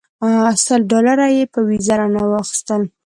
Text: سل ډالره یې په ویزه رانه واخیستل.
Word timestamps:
سل 0.65 0.81
ډالره 0.91 1.27
یې 1.35 1.43
په 1.53 1.59
ویزه 1.67 1.93
رانه 1.99 2.21
واخیستل. 2.27 2.81